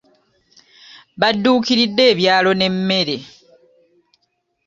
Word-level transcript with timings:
Badduukiridde 1.19 2.03
ebyalo 2.11 2.51
n'emmere. 2.55 3.17